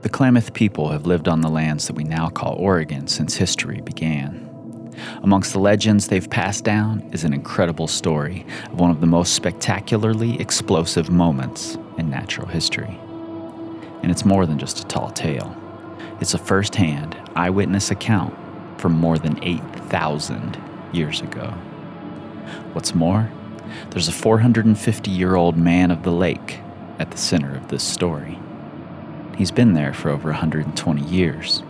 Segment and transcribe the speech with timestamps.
[0.00, 3.82] The Klamath people have lived on the lands that we now call Oregon since history
[3.82, 4.94] began.
[5.22, 9.34] Amongst the legends they've passed down is an incredible story of one of the most
[9.34, 12.98] spectacularly explosive moments in natural history.
[14.02, 15.54] And it's more than just a tall tale,
[16.18, 18.34] it's a first hand, eyewitness account
[18.80, 20.58] from more than 8,000
[20.92, 21.50] years ago.
[22.72, 23.30] What's more,
[23.90, 26.60] there's a 450 year old man of the lake
[26.98, 28.38] at the center of this story.
[29.36, 31.62] He's been there for over 120 years,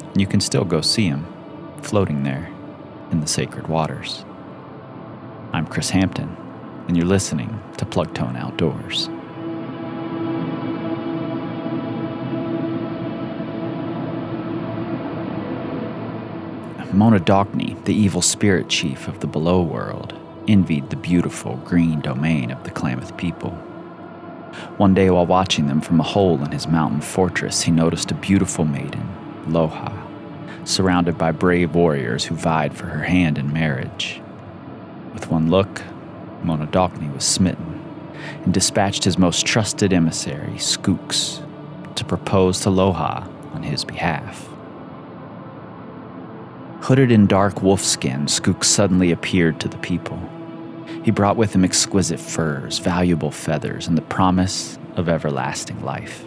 [0.00, 1.26] and you can still go see him
[1.82, 2.50] floating there
[3.10, 4.24] in the sacred waters.
[5.52, 6.36] I'm Chris Hampton,
[6.88, 9.08] and you're listening to Plugtone Outdoors.
[16.92, 20.12] Monadnockni, the evil spirit chief of the below world,
[20.48, 23.50] envied the beautiful green domain of the Klamath people.
[24.76, 28.14] One day, while watching them from a hole in his mountain fortress, he noticed a
[28.14, 29.08] beautiful maiden,
[29.46, 29.96] Loha,
[30.66, 34.20] surrounded by brave warriors who vied for her hand in marriage.
[35.14, 35.82] With one look,
[36.42, 37.80] Monadnockni was smitten
[38.44, 41.42] and dispatched his most trusted emissary, Skooks,
[41.94, 44.51] to propose to Loha on his behalf.
[46.82, 50.18] Hooded in dark wolf skin, Skook suddenly appeared to the people.
[51.04, 56.24] He brought with him exquisite furs, valuable feathers, and the promise of everlasting life.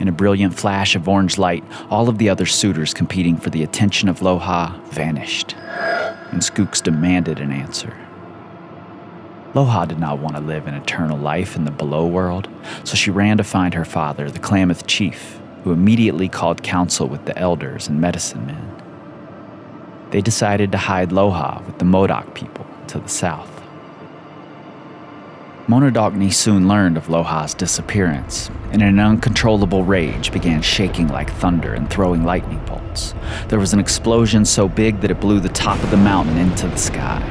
[0.00, 3.62] In a brilliant flash of orange light, all of the other suitors competing for the
[3.62, 5.54] attention of Loha vanished,
[6.32, 7.96] and Skooks demanded an answer.
[9.54, 12.48] Loha did not want to live an eternal life in the below world,
[12.82, 17.24] so she ran to find her father, the Klamath chief, who immediately called council with
[17.24, 18.77] the elders and medicine men
[20.10, 23.50] they decided to hide Loha with the Modoc people to the south.
[25.68, 31.74] Monadnockni soon learned of Loha's disappearance, and in an uncontrollable rage began shaking like thunder
[31.74, 33.14] and throwing lightning bolts.
[33.48, 36.66] There was an explosion so big that it blew the top of the mountain into
[36.66, 37.22] the sky.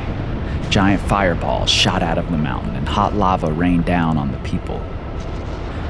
[0.69, 4.83] Giant fireballs shot out of the mountain, and hot lava rained down on the people.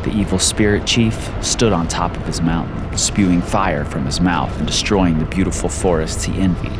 [0.08, 4.58] The evil spirit chief stood on top of his mountain, spewing fire from his mouth
[4.58, 6.72] and destroying the beautiful forests he envied,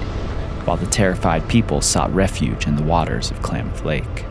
[0.66, 4.24] while the terrified people sought refuge in the waters of Klamath Lake.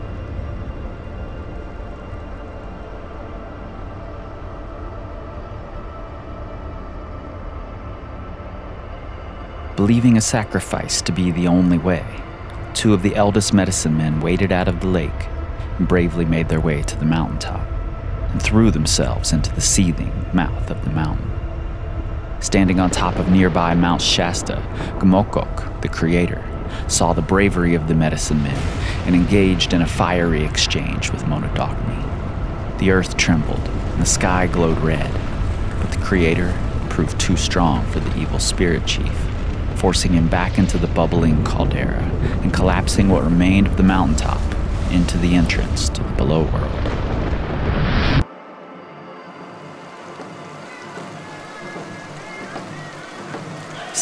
[9.75, 12.03] Believing a sacrifice to be the only way,
[12.73, 15.27] two of the eldest medicine men waded out of the lake
[15.77, 17.76] and bravely made their way to the mountaintop
[18.31, 21.31] and threw themselves into the seething mouth of the mountain.
[22.39, 24.61] Standing on top of nearby Mount Shasta,
[24.99, 26.43] Gmokok, the creator,
[26.87, 28.57] saw the bravery of the medicine men
[29.05, 32.77] and engaged in a fiery exchange with Monadnockni.
[32.77, 35.11] The earth trembled and the sky glowed red,
[35.79, 36.55] but the creator
[36.89, 39.17] proved too strong for the evil spirit chief,
[39.75, 42.03] forcing him back into the bubbling caldera
[42.43, 44.41] and collapsing what remained of the mountaintop
[44.91, 47.06] into the entrance to the below world.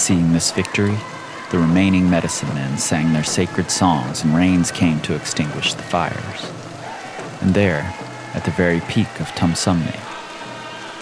[0.06, 0.96] Seeing this victory,
[1.50, 6.52] the remaining medicine men sang their sacred songs and rains came to extinguish the fires.
[7.42, 7.92] And there,
[8.36, 10.00] at the very peak of Tumsumne,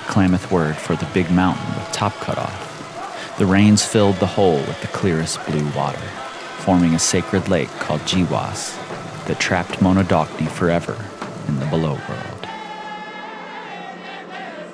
[0.08, 4.60] Klamath word for the big mountain with top cut off, the rains filled the hole
[4.60, 6.08] with the clearest blue water,
[6.60, 8.74] forming a sacred lake called Gii-was
[9.26, 10.96] that trapped Monadnockni forever
[11.50, 12.33] in the below world.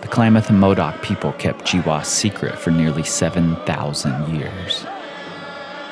[0.09, 4.83] The Klamath and Modoc people kept Gii-was secret for nearly 7,000 years.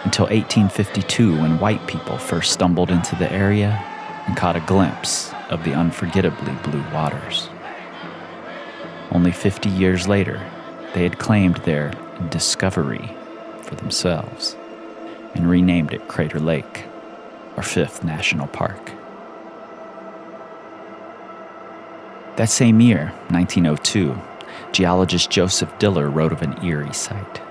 [0.06, 3.80] Until 1852, when white people first stumbled into the area
[4.26, 7.48] and caught a glimpse of the unforgettably blue waters.
[9.12, 10.44] Only 50 years later,
[10.96, 11.94] they had claimed their
[12.32, 13.16] discovery
[13.62, 14.58] for themselves
[15.36, 16.86] and renamed it Crater Lake,
[17.56, 18.97] our fifth national park.
[22.38, 24.16] That same year, 1902,
[24.72, 27.42] geologist Joseph Diller wrote of an eerie sight.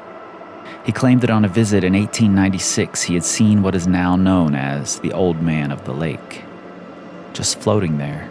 [0.85, 4.55] He claimed that on a visit in 1896 he had seen what is now known
[4.55, 6.45] as the Old Man of the Lake.
[7.33, 8.31] Just floating there,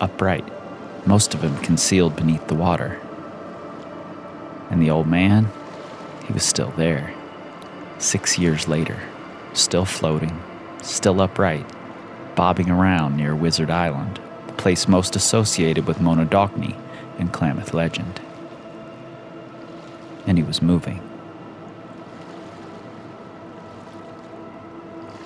[0.00, 0.44] upright,
[1.06, 3.00] most of him concealed beneath the water.
[4.70, 5.50] And the old man,
[6.26, 7.14] he was still there.
[7.98, 8.98] Six years later,
[9.52, 10.42] still floating,
[10.82, 11.66] still upright,
[12.34, 14.18] bobbing around near Wizard Island
[14.56, 16.76] place most associated with Monadnockni
[17.18, 18.20] in Klamath legend.
[20.26, 21.00] And he was moving.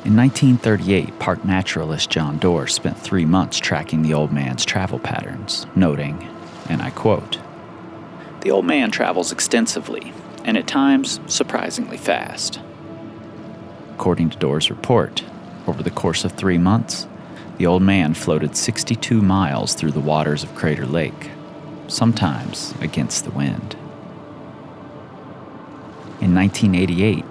[0.07, 5.67] In 1938, park naturalist John Doerr spent three months tracking the old man's travel patterns,
[5.75, 6.29] noting,
[6.69, 7.41] and I quote,
[8.43, 10.13] The old man travels extensively,
[10.45, 12.61] and at times surprisingly fast.
[13.95, 15.25] According to Doerr's report,
[15.67, 17.09] over the course of three months,
[17.59, 21.31] the old man floated 62 miles through the waters of Crater Lake,
[21.89, 23.75] sometimes against the wind.
[26.21, 27.25] In 1988,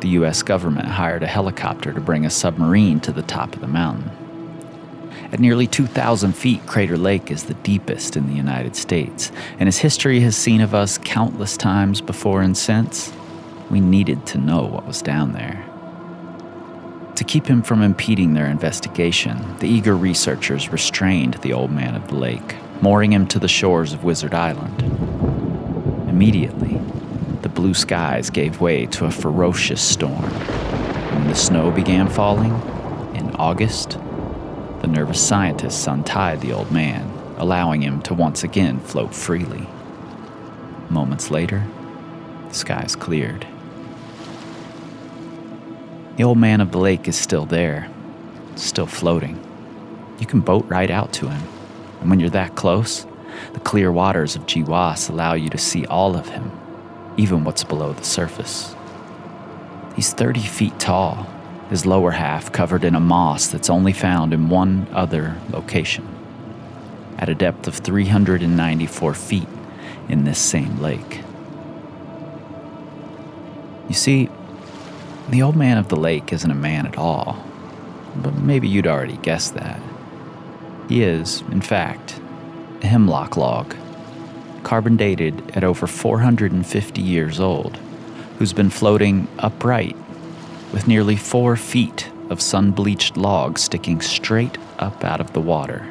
[0.00, 0.42] the U.S.
[0.42, 4.10] government hired a helicopter to bring a submarine to the top of the mountain.
[5.32, 9.78] At nearly 2,000 feet, Crater Lake is the deepest in the United States, and as
[9.78, 13.12] history has seen of us countless times before and since,
[13.70, 15.67] we needed to know what was down there.
[17.18, 22.06] To keep him from impeding their investigation, the eager researchers restrained the old man of
[22.06, 24.82] the lake, mooring him to the shores of Wizard Island.
[26.08, 26.80] Immediately,
[27.42, 30.22] the blue skies gave way to a ferocious storm.
[30.22, 32.52] When the snow began falling,
[33.16, 33.98] in August,
[34.80, 39.66] the nervous scientists untied the old man, allowing him to once again float freely.
[40.88, 41.66] Moments later,
[42.46, 43.44] the skies cleared.
[46.18, 47.88] The old man of the lake is still there,
[48.56, 49.38] still floating.
[50.18, 51.40] You can boat right out to him,
[52.00, 53.06] and when you're that close,
[53.52, 56.50] the clear waters of Gii-was allow you to see all of him
[57.16, 58.74] even what's below the surface.
[59.94, 61.28] He's 30 feet tall,
[61.70, 66.04] his lower half covered in a moss that's only found in one other location,
[67.16, 69.48] at a depth of 394 feet
[70.08, 71.20] in this same lake.
[73.88, 74.28] You see,
[75.30, 77.42] the old man of the lake isn't a man at all,
[78.16, 79.80] but maybe you'd already guessed that.
[80.88, 82.20] He is, in fact,
[82.82, 83.74] a hemlock log
[84.62, 87.76] carbon dated at over 450 years old,
[88.38, 89.96] who's been floating upright
[90.72, 95.90] with nearly four feet of sun bleached logs sticking straight up out of the water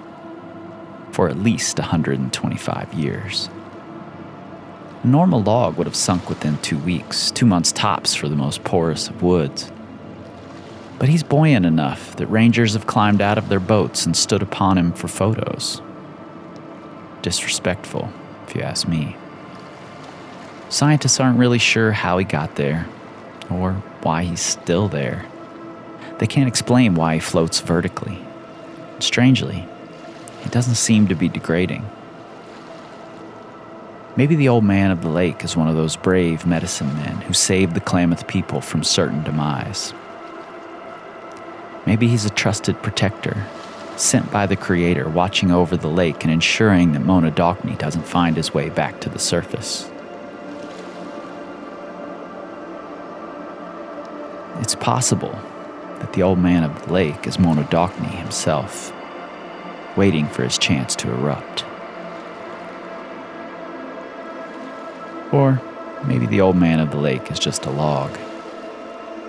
[1.12, 3.50] for at least 125 years.
[5.07, 8.65] A normal log would have sunk within two weeks, two months tops for the most
[8.65, 9.71] porous of woods.
[11.00, 14.77] But he's buoyant enough that rangers have climbed out of their boats and stood upon
[14.77, 15.81] him for photos.
[17.21, 18.12] Disrespectful
[18.48, 19.15] if you ask me.
[20.68, 22.86] Scientists aren't really sure how he got there
[23.50, 25.25] or why he's still there.
[26.19, 28.19] They can't explain why he floats vertically.
[29.00, 29.65] Strangely,
[30.42, 31.89] he doesn't seem to be degrading.
[34.17, 37.33] Maybe the old man of the lake is one of those brave medicine men who
[37.33, 39.93] saved the Klamath people from certain demise.
[41.85, 43.45] Maybe he's a trusted protector
[43.95, 48.53] sent by the Creator, watching over the lake and ensuring that Monadnockni doesn't find his
[48.55, 49.87] way back to the surface.
[54.59, 55.39] It's possible
[55.99, 58.91] that the old man of the lake is Monadnockni himself,
[59.95, 61.63] waiting for his chance to erupt.
[65.38, 65.62] Or
[66.04, 68.10] maybe the old man of the lake is just a log,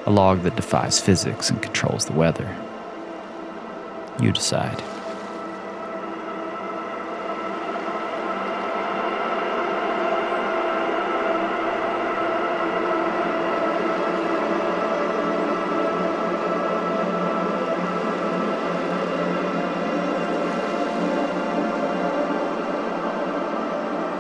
[0.07, 2.57] a log that defies physics and controls the weather.
[4.19, 4.83] You decide.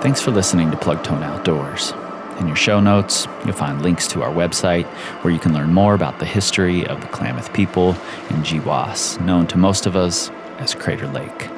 [0.08, 1.92] Thanks for listening to Plugtone Outdoors.
[2.40, 4.86] In your show notes, you'll find links to our website
[5.22, 7.90] where you can learn more about the history of the Klamath people
[8.30, 11.50] in Gii-was, known to most of us as Crater Lake.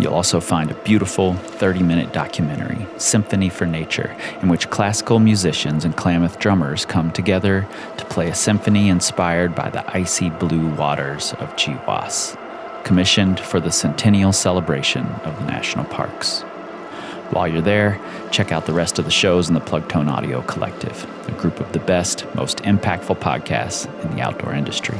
[0.00, 5.84] You'll also find a beautiful 30 minute documentary, Symphony for Nature, in which classical musicians
[5.84, 11.32] and Klamath drummers come together to play a symphony inspired by the icy blue waters
[11.34, 12.36] of Gii-was,
[12.84, 16.42] commissioned for the centennial celebration of the national parks.
[17.30, 18.00] While you're there,
[18.32, 21.72] check out the rest of the shows in the Plugtone Audio Collective, a group of
[21.72, 24.98] the best, most impactful podcasts in the outdoor industry.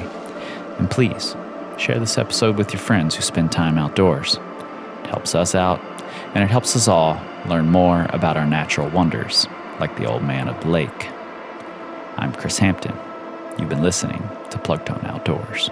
[0.79, 1.35] And please,
[1.77, 4.39] share this episode with your friends who spend time outdoors.
[5.03, 5.81] It helps us out,
[6.35, 9.49] and it helps us all learn more about our natural wonders,
[9.81, 11.09] like the old man of the lake.
[12.17, 12.97] I'm Chris Hampton.
[13.59, 15.71] You've been listening to Plugtone Outdoors.